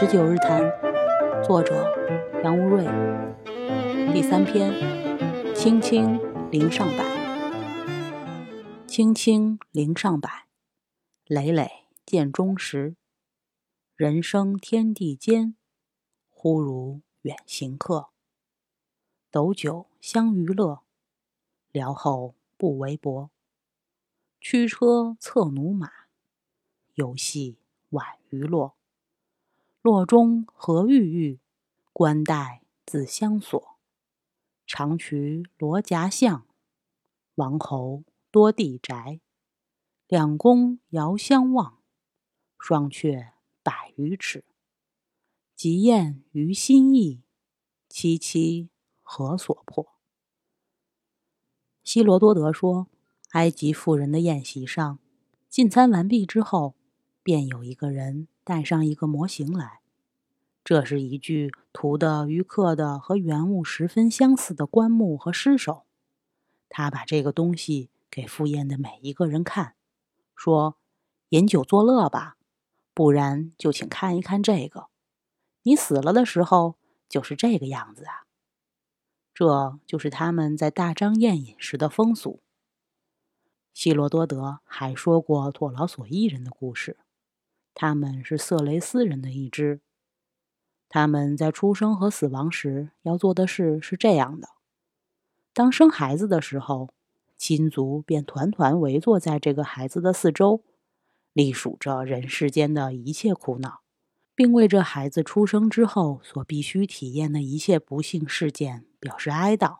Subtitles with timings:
[0.00, 0.62] 十九日谈，
[1.44, 1.74] 作者
[2.44, 2.84] 杨无瑞。
[4.14, 4.72] 第三篇，
[5.56, 6.20] 青青
[6.52, 7.04] 陵上柏。
[8.86, 10.30] 青青陵上柏，
[11.26, 12.94] 累累见钟时。
[13.96, 15.56] 人生天地间，
[16.30, 18.10] 忽如远行客。
[19.32, 20.82] 斗酒相娱乐，
[21.72, 23.30] 聊后不为薄。
[24.40, 25.90] 驱车策驽马，
[26.94, 27.58] 游戏
[27.88, 28.77] 晚娱落。
[29.80, 31.38] 洛中何郁郁，
[31.92, 33.76] 冠带自相锁。
[34.66, 36.46] 长渠罗夹巷，
[37.36, 38.02] 王侯
[38.32, 39.20] 多地宅。
[40.08, 41.78] 两宫遥相望，
[42.58, 43.30] 双阙
[43.62, 44.44] 百余尺。
[45.54, 47.22] 极宴于心意，
[47.88, 48.70] 戚戚
[49.02, 49.86] 何所迫？
[51.84, 52.88] 希罗多德说。
[53.32, 54.98] 埃及富人的宴席上，
[55.50, 56.74] 进餐完毕之后，
[57.28, 59.82] 便有一个人带上一个模型来。
[60.64, 65.84] 这是一具涂的与刻的和原物十分相似的棺木和尸首。
[66.70, 69.74] 他把这个东西给赴宴的每一个人看，
[70.34, 70.78] 说
[71.28, 72.38] ：“饮酒作乐吧，
[72.94, 74.86] 不然就请看一看这个。
[75.64, 76.76] 你死了的时候
[77.10, 78.24] 就是这个样子啊。”
[79.36, 82.40] 这就是他们在大张宴饮时的风俗。
[83.74, 86.96] 希罗多德还说过托劳索伊人的故事，
[87.80, 89.80] 他们是色雷斯人的一支。
[90.88, 94.48] 他们在出生和死亡时要做的事是这样的：
[95.54, 96.90] 当生孩子的时候，
[97.36, 100.64] 亲族便团团围坐在这个孩子的四周，
[101.32, 103.82] 历数着人世间的一切苦恼，
[104.34, 109.78] 并为这孩子出生之后所必须体验的一切不幸事件表示哀悼。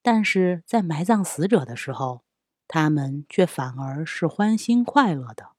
[0.00, 2.22] 但是在埋葬死者的时候，
[2.66, 5.55] 他们却反而是欢欣快乐的，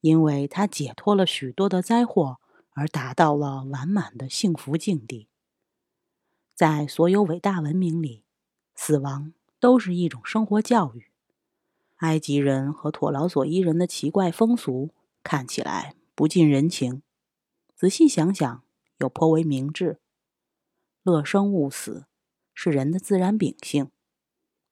[0.00, 2.38] 因为他解脱了许多的灾祸，
[2.72, 5.28] 而达到了完满的幸福境地。
[6.54, 8.24] 在所有伟大文明里，
[8.74, 11.10] 死亡都是一种生活教育。
[11.96, 14.90] 埃及人和托劳索伊人的奇怪风俗
[15.22, 17.02] 看起来不近人情，
[17.74, 18.62] 仔细想想
[18.98, 19.98] 又颇为明智。
[21.02, 22.06] 乐生勿死
[22.54, 23.90] 是人的自然秉性。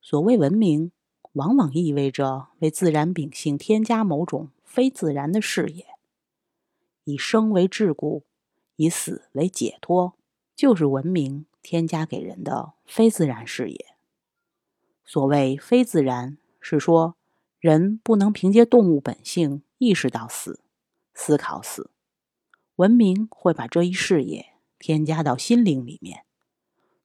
[0.00, 0.92] 所谓文明。
[1.34, 5.86] 往往意味着为自然秉性添加某种非自然的视野，
[7.04, 8.22] 以生为桎梏，
[8.74, 10.14] 以死为解脱，
[10.56, 13.94] 就是文明添加给人的非自然视野。
[15.04, 17.14] 所谓非自然，是说
[17.60, 20.58] 人不能凭借动物本性意识到死、
[21.14, 21.92] 思考死，
[22.74, 26.24] 文明会把这一视野添加到心灵里面，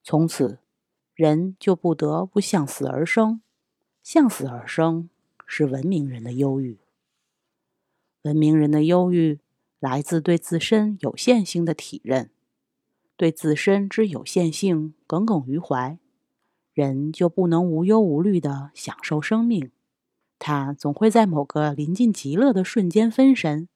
[0.02, 0.58] 从此
[1.14, 3.40] 人就不得不向死而生。
[4.02, 5.08] 向死而生
[5.46, 6.80] 是文明人的忧郁。
[8.22, 9.40] 文明人的忧郁
[9.78, 12.30] 来自对自身有限性的体认，
[13.16, 15.98] 对自身之有限性耿耿于怀，
[16.74, 19.70] 人就不能无忧无虑地享受生命。
[20.38, 23.68] 他总会在某个临近极乐的瞬间分神，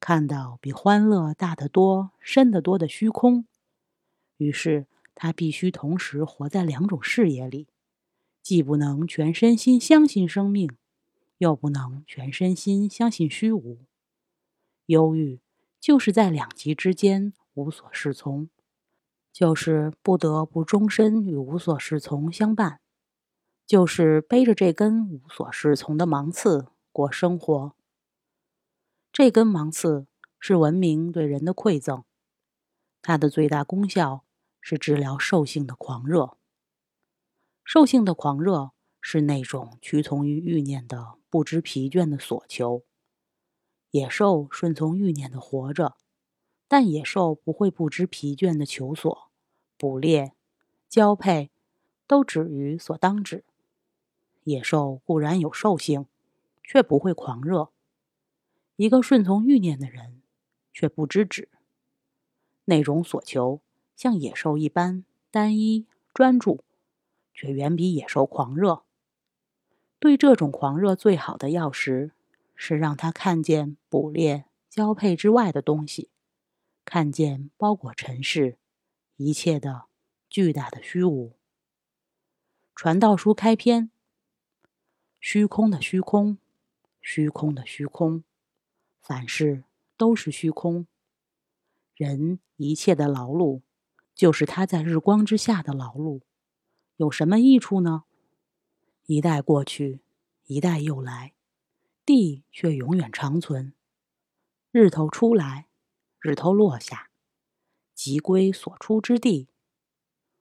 [0.00, 3.46] 看到比欢乐大得多、深得多的虚空。
[4.36, 7.68] 于是他必须同时活在两种视野里。
[8.42, 10.70] 既不能全身心相信生命，
[11.38, 13.78] 又不能全身心相信虚无。
[14.86, 15.40] 忧郁
[15.80, 18.48] 就是在两极之间无所适从，
[19.32, 22.80] 就是不得不终身与无所适从相伴，
[23.66, 27.74] 就是背着这根无所适从的芒刺过生活。
[29.12, 30.06] 这根芒刺
[30.38, 32.04] 是文明对人的馈赠，
[33.02, 34.24] 它的最大功效
[34.60, 36.36] 是治疗兽性的狂热。
[37.64, 38.70] 兽性的狂热
[39.00, 42.82] 是那种屈从于欲念的不知疲倦的所求。
[43.90, 45.98] 野兽顺从欲念的活着，
[46.66, 49.30] 但野兽不会不知疲倦的求索、
[49.76, 50.32] 捕猎、
[50.88, 51.50] 交配，
[52.06, 53.44] 都止于所当止。
[54.44, 56.06] 野兽固然有兽性，
[56.62, 57.68] 却不会狂热。
[58.76, 60.22] 一个顺从欲念的人，
[60.72, 61.50] 却不知止。
[62.64, 63.60] 那种所求
[63.94, 66.64] 像野兽一般单一专注。
[67.34, 68.85] 却远比野兽狂热。
[70.06, 72.12] 对这种狂热最好的药食，
[72.54, 76.10] 是让他看见捕猎、交配之外的东西，
[76.84, 78.56] 看见包裹尘世
[79.16, 79.86] 一切的
[80.30, 81.32] 巨大的虚无。
[82.72, 83.90] 传道书开篇：
[85.18, 86.38] 虚空的虚空，
[87.02, 88.22] 虚空的虚空，
[89.00, 89.64] 凡事
[89.96, 90.86] 都是虚空。
[91.96, 93.62] 人一切的劳碌，
[94.14, 96.20] 就是他在日光之下的劳碌。
[96.96, 98.04] 有什么益处呢？
[99.06, 100.00] 一代过去，
[100.46, 101.32] 一代又来，
[102.04, 103.72] 地却永远长存。
[104.72, 105.68] 日头出来，
[106.18, 107.08] 日头落下，
[107.94, 109.48] 即归所出之地。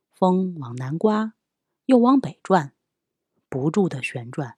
[0.09, 1.35] 风往南刮，
[1.85, 2.73] 又往北转，
[3.47, 4.57] 不住的旋转，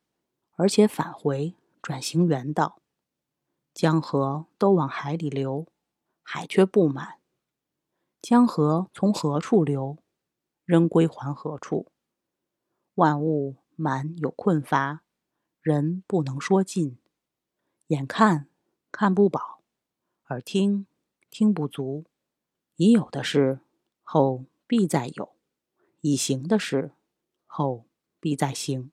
[0.54, 2.82] 而且返回，转行原道。
[3.74, 5.68] 江河都往海里流，
[6.24, 7.20] 海却不满。
[8.22, 9.98] 江河从何处流，
[10.64, 11.92] 仍归还何处？
[12.96, 15.04] 万物满有困乏，
[15.62, 16.98] 人不能说尽。
[17.88, 18.50] 眼看
[18.92, 19.62] 看不饱，
[20.30, 20.88] 耳听
[21.30, 22.06] 听不足。
[22.76, 23.60] 已有的事，
[24.02, 25.36] 后必再有。
[26.02, 26.92] 已行的事，
[27.46, 27.86] 后
[28.20, 28.92] 必再行。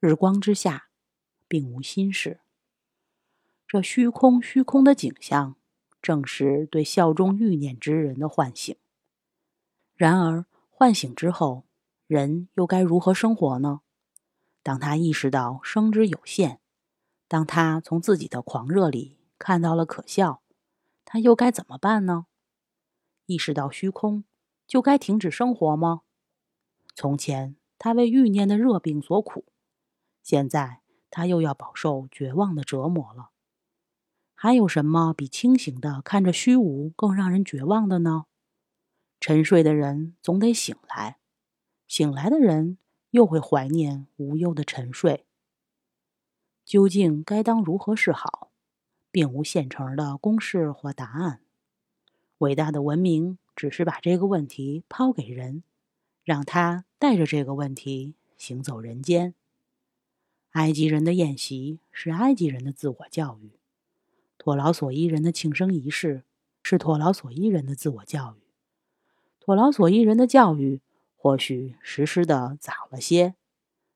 [0.00, 0.88] 日光之下，
[1.46, 2.40] 并无心事。
[3.66, 5.56] 这虚空虚空的景象，
[6.00, 8.74] 正是对效忠欲念之人的唤醒。
[9.94, 11.64] 然而唤醒之后，
[12.06, 13.82] 人又该如何生活呢？
[14.68, 16.60] 当他意识到生之有限，
[17.26, 20.42] 当他从自己的狂热里看到了可笑，
[21.06, 22.26] 他又该怎么办呢？
[23.24, 24.24] 意识到虚空，
[24.66, 26.02] 就该停止生活吗？
[26.94, 29.46] 从前他为欲念的热病所苦，
[30.22, 33.30] 现在他又要饱受绝望的折磨了。
[34.34, 38.26] 还有什么比清醒的看着虚无更让人绝望的呢？
[39.18, 41.16] 沉睡的人总得醒来，
[41.86, 42.76] 醒来的人
[43.18, 45.26] 又会怀念无忧的沉睡。
[46.64, 48.50] 究竟该当如何是好，
[49.10, 51.40] 并无现成的公式或答案。
[52.38, 55.64] 伟大的文明只是把这个问题抛给人。
[56.28, 59.32] 让他带着这个问题行走人间。
[60.50, 63.52] 埃及人的宴席是埃及人的自我教育，
[64.36, 66.24] 托劳索伊人的庆生仪式
[66.62, 68.42] 是托劳索伊人的自我教育。
[69.40, 70.82] 托劳索伊人的教育
[71.20, 73.34] 或许实施的早了些，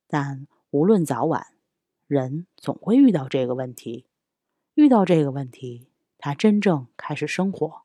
[0.08, 1.54] 但无论早晚，
[2.08, 4.06] 人总会遇到这个问题。
[4.74, 5.86] 遇到这个问题，
[6.18, 7.82] 他真正开始生活。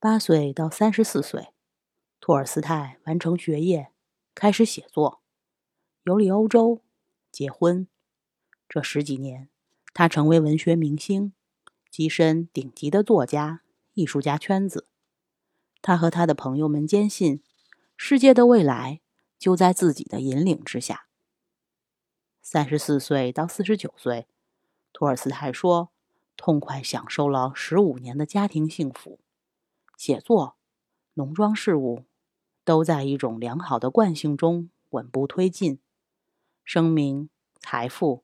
[0.00, 1.50] 八岁到三十四岁。
[2.18, 3.92] 托尔斯泰完成学业，
[4.34, 5.22] 开始写作，
[6.02, 6.82] 游历欧洲，
[7.30, 7.86] 结婚。
[8.68, 9.48] 这十几年，
[9.94, 11.32] 他成为文学明星，
[11.92, 13.62] 跻身顶级的作家、
[13.94, 14.88] 艺术家圈子。
[15.82, 17.42] 他和他的朋友们坚信，
[17.96, 19.00] 世界的未来
[19.38, 21.06] 就在自己的引领之下。
[22.42, 24.26] 三十四岁到四十九岁，
[24.92, 25.90] 托尔斯泰说
[26.36, 29.20] ：“痛快享受了十五年的家庭幸福，
[29.96, 30.56] 写作，
[31.14, 32.04] 农庄事务。”
[32.62, 35.80] 都在一种良好的惯性中稳步推进，
[36.62, 38.22] 声名、财富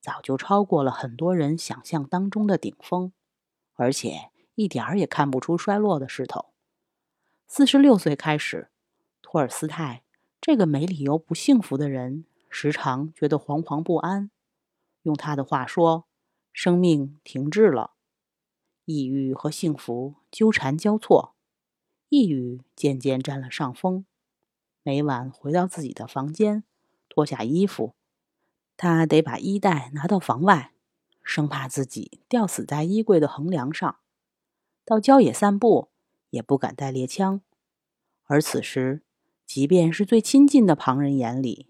[0.00, 3.12] 早就超过了很多人想象当中的顶峰，
[3.74, 6.52] 而且一点儿也看不出衰落的势头。
[7.48, 8.70] 四十六岁开始，
[9.22, 10.02] 托尔斯泰
[10.40, 14.30] 这个没理由不幸福的人，时常觉得惶惶不安。
[15.02, 16.06] 用他的话说，
[16.52, 17.92] 生命停滞了，
[18.84, 21.36] 抑郁和幸福纠缠交错。
[22.08, 24.04] 抑郁渐渐占了上风。
[24.82, 26.64] 每晚回到自己的房间，
[27.08, 27.94] 脱下衣服，
[28.76, 30.72] 他得把衣袋拿到房外，
[31.22, 33.98] 生怕自己吊死在衣柜的横梁上。
[34.84, 35.90] 到郊野散步，
[36.36, 37.40] 也不敢带猎枪。
[38.26, 39.02] 而此时，
[39.46, 41.66] 即便是最亲近的旁人眼里，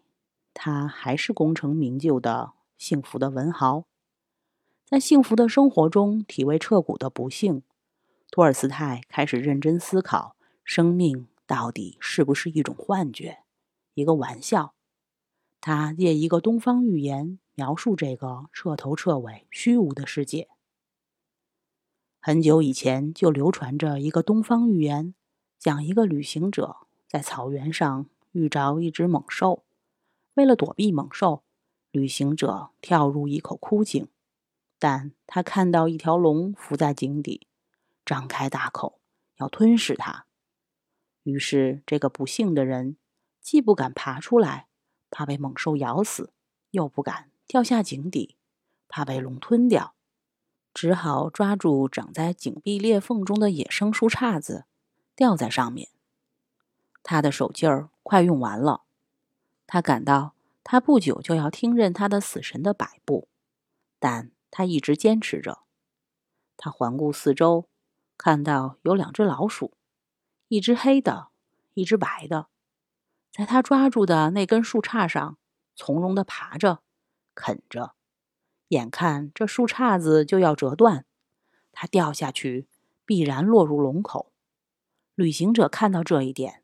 [0.52, 3.84] 他还是功成名就的幸福的文豪。
[4.84, 7.62] 在幸福的生活中体味彻骨的不幸。
[8.30, 13.44] 托尔斯泰开始认真思考：生命到底是不是一种幻觉，
[13.94, 14.74] 一个玩笑？
[15.60, 20.48] 他借一个东方寓言描述这个彻头彻尾虚无的世界。
[22.26, 25.14] 很久以前就流传着一个东方寓言，
[25.60, 29.62] 讲一个旅行者在草原上遇着一只猛兽，
[30.34, 31.44] 为了躲避猛兽，
[31.92, 34.08] 旅行者跳入一口枯井，
[34.80, 37.46] 但他看到一条龙伏在井底。
[38.04, 38.98] 张开大口
[39.36, 40.26] 要吞噬它，
[41.22, 42.96] 于是这个不幸的人
[43.40, 44.66] 既不敢爬出来，
[45.10, 46.32] 怕被猛兽咬死，
[46.72, 48.36] 又不敢跳下井底，
[48.88, 49.94] 怕被龙吞掉，
[50.76, 54.66] 只好抓住长在井壁裂缝中的野生树杈子，
[55.14, 55.88] 吊在上面。
[57.02, 58.82] 他的手劲儿快用完了，
[59.66, 63.26] 他感到他不久就要听任他的死神的摆布，
[63.98, 65.60] 但他一直坚持着。
[66.58, 67.70] 他环顾四周。
[68.18, 69.72] 看到有两只老鼠，
[70.48, 71.28] 一只黑的，
[71.72, 72.48] 一只白的，
[73.32, 75.38] 在他抓住的那根树杈上
[75.74, 76.82] 从容的爬着，
[77.34, 77.95] 啃着。
[78.68, 81.04] 眼看这树杈子就要折断，
[81.72, 82.66] 他掉下去
[83.04, 84.32] 必然落入龙口。
[85.14, 86.62] 旅行者看到这一点，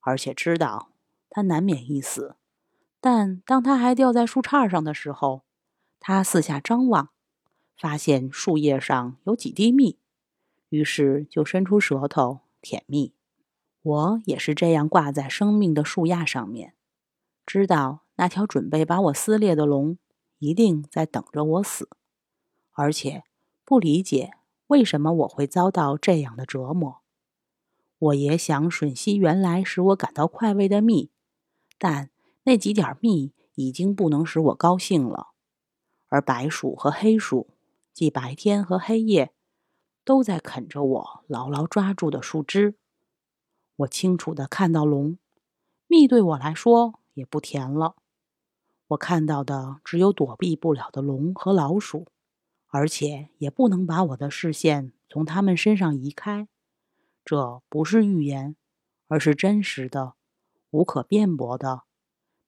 [0.00, 0.90] 而且知道
[1.30, 2.36] 他难免一死，
[3.00, 5.42] 但当他还吊在树杈上的时候，
[6.00, 7.10] 他四下张望，
[7.76, 9.98] 发现树叶上有几滴蜜，
[10.70, 13.14] 于是就伸出舌头舔蜜。
[13.82, 16.74] 我也是这样挂在生命的树桠上面，
[17.44, 19.98] 知道那条准备把我撕裂的龙
[20.38, 21.88] 一定在等着我死，
[22.72, 23.24] 而且
[23.64, 24.32] 不理解
[24.66, 27.02] 为什么我会遭到这样的折磨。
[27.98, 31.10] 我也想吮吸原来使我感到快慰的蜜，
[31.78, 32.10] 但
[32.42, 35.28] 那几点蜜已经不能使我高兴了，
[36.08, 37.50] 而白鼠和黑鼠。
[37.94, 39.32] 即白天和黑夜，
[40.04, 42.76] 都在啃着我牢牢抓住的树枝。
[43.76, 45.16] 我清楚的看到龙，
[45.86, 47.94] 蜜对我来说也不甜了。
[48.88, 52.06] 我看到的只有躲避不了的龙和老鼠，
[52.68, 56.48] 而且也不能把我的视线从它们身上移开。
[57.24, 58.56] 这不是预言，
[59.08, 60.14] 而是真实的、
[60.70, 61.82] 无可辩驳的、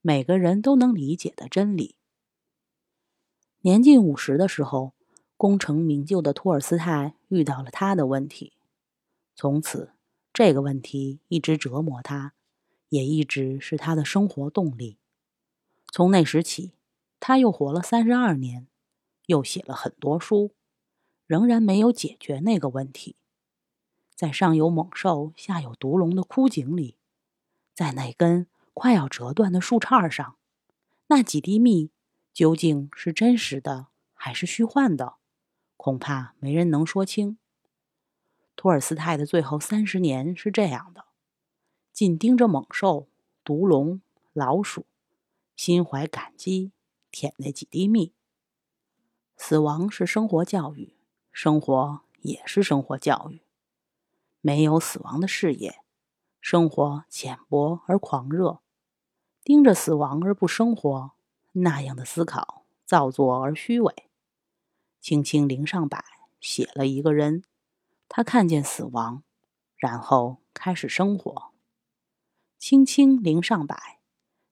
[0.03, 1.97] 每个人都能理解的真理。
[3.61, 4.93] 年近五十的时候。
[5.39, 8.55] 功成名就的托尔斯泰遇到了他的问题，
[9.35, 9.91] 从此
[10.33, 12.33] 这个问题一直折磨他，
[12.89, 14.97] 也一直是他的生活动力。
[15.97, 16.73] 从那时起，
[17.21, 18.67] 他又活了三十二年，
[19.29, 20.53] 又写了很多书，
[21.27, 23.17] 仍然没有解决那个问题。
[24.15, 26.99] 在上有猛兽、下有毒龙的枯井里，
[27.73, 30.37] 在那根快要折断的树杈上，
[31.07, 31.91] 那几滴蜜
[32.35, 35.15] 究竟是真实的还是虚幻的？
[35.79, 37.39] 恐怕没人能说清。
[38.55, 41.07] 托尔斯泰的最后三十年是这样的：
[41.91, 43.09] 紧盯着猛兽、
[43.43, 44.03] 毒龙、
[44.35, 44.85] 老鼠，
[45.57, 46.73] 心怀感激，
[47.11, 48.13] 舔那几滴蜜。
[49.39, 50.95] 死亡是生活教育，
[51.33, 53.41] 生活也是生活教育。
[54.43, 55.83] 没有死亡的视野，
[56.41, 58.61] 生活浅薄而狂热；
[59.43, 61.13] 盯着死亡而不生活，
[61.53, 64.11] 那样的思考造作而虚伪。
[65.01, 66.05] 轻轻零上百
[66.39, 67.43] 写了一个人，
[68.09, 69.25] 他看见死亡，
[69.77, 71.53] 然后开始生活。
[72.59, 74.01] 轻轻零上百，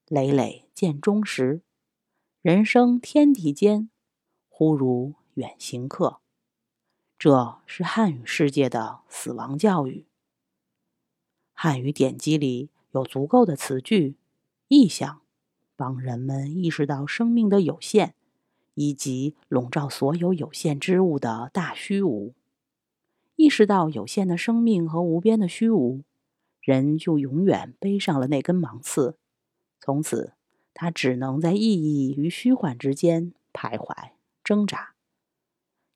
[0.06, 1.62] 累累见终时。
[2.42, 3.88] 人生天地间，
[4.48, 6.20] 忽如远行客。
[7.18, 10.06] 这是汉语世界的死亡教育。
[11.52, 14.16] 汉语典籍里有足够的词句、
[14.68, 15.22] 意象，
[15.76, 18.14] 帮人们意识到生命的有限。
[18.76, 22.34] 以及笼罩所有有限之物的大虚无，
[23.36, 26.02] 意识到有限的生命和无边的虚无，
[26.60, 29.16] 人就永远背上了那根芒刺。
[29.78, 30.32] 从此，
[30.74, 34.10] 他只能在意义与虚幻之间徘徊
[34.42, 34.94] 挣扎。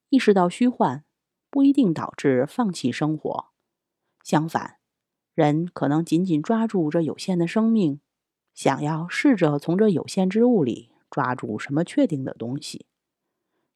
[0.08, 1.04] 意识到虚幻
[1.50, 3.48] 不一定导致放弃生活，
[4.22, 4.78] 相反，
[5.34, 8.00] 人可能紧紧抓住这有限的生命，
[8.54, 10.92] 想要试着从这有限之物里。
[11.10, 12.84] 抓住什么确定的东西？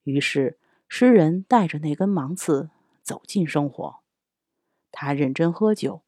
[0.03, 2.69] 于是，诗人带着那根芒刺
[3.03, 4.01] 走进生活。
[4.91, 6.03] 他认真喝酒。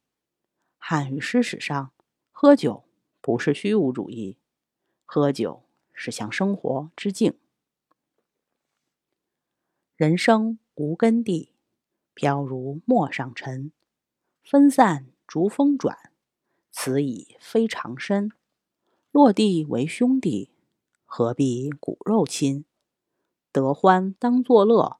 [0.77, 1.93] 汉语诗史上，
[2.31, 2.85] 喝酒
[3.23, 4.37] 不是虚无主义，
[5.15, 7.39] 喝酒是向生活致敬。
[9.95, 11.53] 人生无根蒂，
[12.15, 13.71] 飘如陌上尘，
[14.43, 16.11] 分散逐风转，
[16.73, 18.33] 此已非常身。
[19.13, 20.51] 落地为兄弟。
[21.05, 22.65] 何必骨肉亲？
[23.53, 24.99] 得欢当作乐，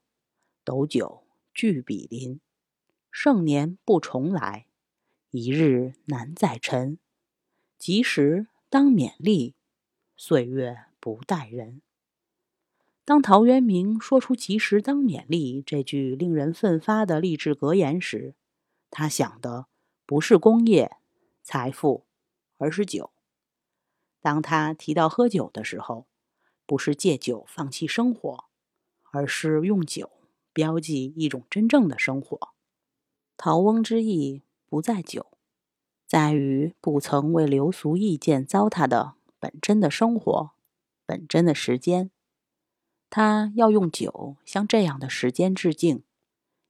[0.63, 2.39] 斗酒俱比邻。
[3.11, 4.67] 盛年不重来，
[5.31, 6.99] 一日难再晨。
[7.77, 9.55] 及时当勉励，
[10.17, 11.81] 岁月不待人。
[13.03, 18.33] 当陶渊明说出“及时当勉励”这句令人奋发的励志格言时，
[18.89, 19.67] 他想的
[20.05, 20.97] 不是工业、
[21.43, 22.05] 财富，
[22.57, 23.11] 而是酒。
[24.21, 26.07] 当他提到喝酒的时候，
[26.65, 28.45] 不是借酒放弃生活，
[29.11, 30.09] 而是用酒
[30.51, 32.55] 标记一种真正的生活。
[33.37, 35.27] 陶翁之意不在酒，
[36.07, 39.13] 在于不曾为流俗意见糟蹋的
[39.45, 40.51] 本真的生活、
[41.05, 42.09] 本真的时间。
[43.11, 46.01] 他要用酒向这样的时间致敬，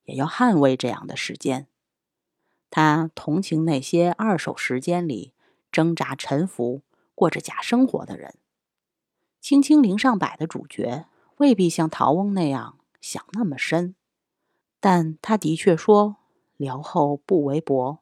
[0.04, 1.68] 也要捍卫这样的时间。
[2.70, 5.32] 他同情那些二手时间里
[5.72, 6.82] 挣扎沉浮、
[7.14, 8.36] 过着假生活的人。
[9.40, 11.06] 轻轻临上柏的主角
[11.38, 13.96] 未必像陶翁那样想那么深，
[14.82, 16.18] 但他的确说
[16.58, 18.00] 聊后不为薄。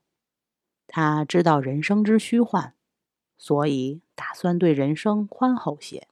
[0.88, 2.74] 他知道人生之虚幻，
[3.44, 6.08] 所以打算对人生宽厚些。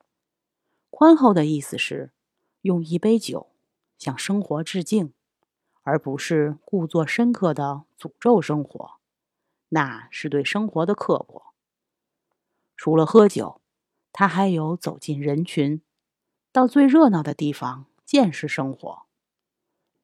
[0.90, 2.12] 宽厚的意思是
[2.60, 3.48] 用一杯酒
[3.98, 5.14] 向生活致敬，
[5.84, 8.96] 而不是故作深刻的诅咒生活，
[9.70, 11.54] 那是对生活的刻薄。
[12.76, 13.62] 除了喝酒。
[14.14, 15.82] 他还有走进人群，
[16.52, 19.04] 到最热闹的地方见识生活。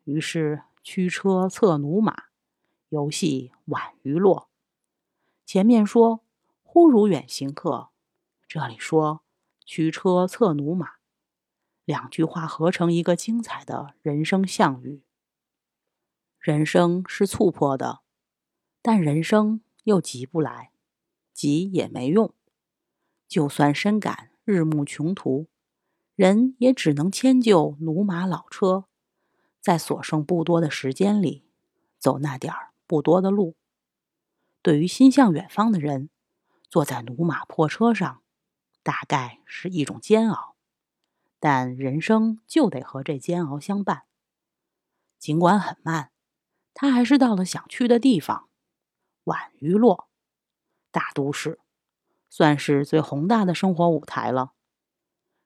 [0.06, 2.28] 于是驱车策驽马，
[2.88, 4.48] 游戏晚娱乐。
[5.46, 6.22] 前面说
[6.80, 7.90] 忽如远行客，
[8.48, 9.24] 这里说
[9.66, 10.98] 驱车策驽马，
[11.86, 15.02] 两句话合成一个精彩的人生相遇。
[16.40, 18.02] 人生是促迫的，
[18.84, 20.72] 但人生又急不来，
[21.34, 22.32] 急也没用。
[23.28, 25.48] 就算深感日暮穷途，
[26.14, 28.86] 人也只能迁就驽马老车，
[29.60, 31.44] 在所剩不多的时间里，
[31.98, 33.56] 走那点儿不多的路。
[34.62, 36.12] 对于心向远方的人，
[36.70, 38.22] 坐在驽马破车上，
[38.84, 40.56] 大概是一种煎熬。
[41.40, 44.04] 但人生就得和这煎熬相伴。
[45.20, 46.12] 尽管很慢，
[46.74, 48.50] 他还是到了想去的地方——
[49.26, 50.08] 晚娱落
[50.92, 51.60] 大都市。
[52.30, 54.52] 算是最宏大的生活舞台了。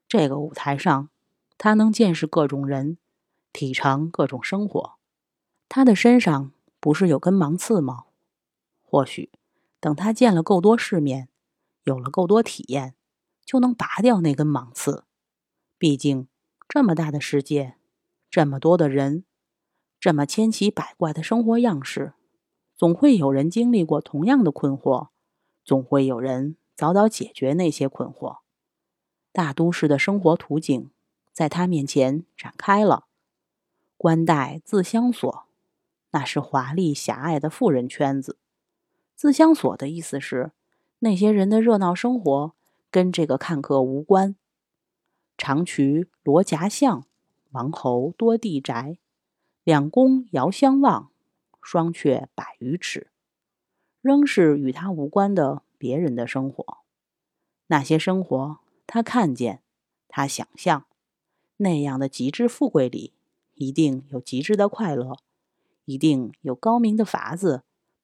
[0.08, 1.10] 这个舞台上，
[1.58, 2.98] 他能见识各种人，
[3.54, 4.96] 体尝各种生活。
[5.70, 8.06] 他的身上不是有根芒刺吗？
[8.82, 9.32] 或许，
[9.82, 11.28] 等他见了够多世面，
[11.84, 12.96] 有了够多体验，
[13.44, 15.04] 就能拔掉那根芒刺。
[15.78, 16.30] 毕竟，
[16.70, 17.76] 这么大的世界，
[18.30, 19.26] 这么多的人，
[20.00, 22.14] 这么千奇百怪的生活样式，
[22.78, 25.10] 总会有人经历过同样的困惑，
[25.66, 26.56] 总会有人。
[26.74, 28.40] 早早解决那些困惑，
[29.32, 30.90] 大都市的生活图景
[31.32, 33.06] 在他面前展开了。
[33.98, 35.46] 官带自相锁，
[36.10, 38.40] 那是华丽狭隘的富人圈子。
[39.22, 40.51] 自相锁的意思是，
[40.98, 42.56] 那些人的热闹生活
[42.90, 44.36] 跟这个看客无关。
[45.38, 47.06] 长渠罗夹巷，
[47.51, 48.98] 王侯多地宅，
[49.63, 51.12] 两宫遥相望，
[51.62, 53.12] 双阙百余尺，
[54.01, 55.62] 仍是与他无关的。
[55.78, 56.80] 别人的生活，
[57.68, 59.62] 那些生活，他看见，
[60.08, 60.88] 他想象，
[61.58, 63.13] 那样的极致富贵里，
[63.54, 65.19] 一定有极致的快乐，
[65.86, 67.62] 一定有高明的法子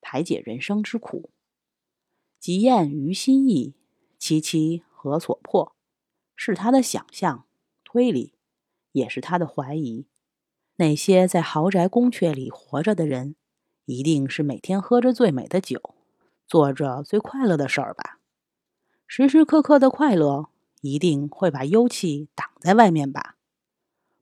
[0.09, 1.31] 排解人生之苦。
[2.39, 3.73] 极艳于心意，
[4.17, 5.75] 其其何所迫？
[6.33, 7.45] 是他的想象、
[7.83, 8.31] 推理，
[8.93, 10.07] 也是他的怀疑。
[10.77, 13.35] 那些在豪宅宫阙里活着的人，
[13.83, 15.93] 一定是每天喝着最美的酒。
[16.47, 18.21] 做着最快乐的事儿吧，
[19.07, 20.47] 时时刻刻的快乐
[20.79, 23.35] 一定会把忧气挡在外面吧。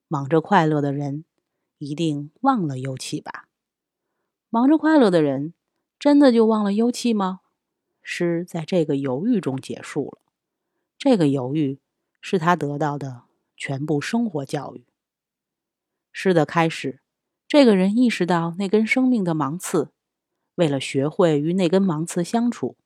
[0.08, 1.26] 忙着快乐的人
[1.78, 3.48] 一定忘了忧气吧？
[4.50, 5.54] 忙着快乐的人
[6.00, 7.42] 真的就忘了忧气吗？
[8.02, 10.20] 诗在这个犹豫中结束了。
[10.98, 11.80] 这个犹豫
[12.22, 13.24] 是他得到的
[13.58, 14.86] 全部生活教育。
[16.12, 17.02] 诗的开始，
[17.48, 19.92] 这个人意识到那根生命的芒刺。
[20.56, 22.78] 为了学会与那根芒刺相处，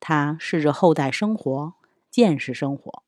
[0.00, 1.74] 他试着后代生活，
[2.10, 3.02] 见识生活。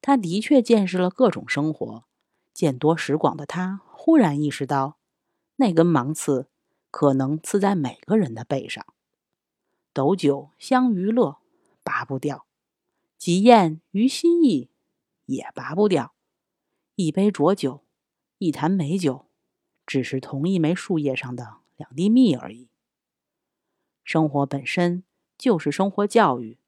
[0.00, 2.04] 他的确见识了各种生活，
[2.52, 4.98] 见多识广的他忽然意识到，
[5.56, 6.48] 那根芒刺
[6.92, 8.86] 可能刺在每个人的背上。
[9.92, 11.38] 斗酒相娱乐，
[11.82, 12.44] 拔不掉；
[13.18, 14.68] 极宴于心意，
[15.26, 16.14] 也拔不掉。
[16.94, 17.82] 一杯浊酒，
[18.38, 19.26] 一坛美酒，
[19.86, 22.68] 只是同一枚树叶上的两滴蜜而已。
[24.04, 25.02] 生活本身
[25.38, 26.58] 就是生活教育，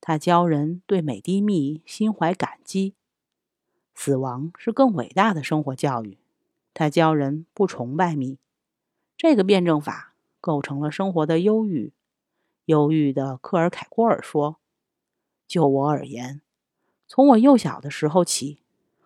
[0.00, 2.94] 它教人对每滴蜜心怀感激；
[3.94, 6.18] 死亡是更伟大的生活教育，
[6.74, 8.38] 它教人不崇拜蜜。
[9.22, 11.92] 这个辩证法构成了生活的忧郁。
[12.64, 14.56] 忧郁的克尔凯郭尔说
[15.46, 16.40] ：“就我而言，
[17.06, 18.58] 从我幼小的时候起，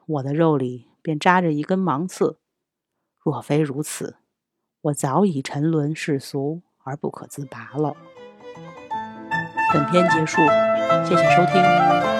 [0.06, 2.38] 我的肉里便扎着一根芒刺。
[3.18, 4.16] 若非如此，
[4.80, 7.94] 我早已沉沦世俗。”而不可自拔了。
[9.74, 10.40] 本篇结束，
[11.04, 12.15] 谢谢收听。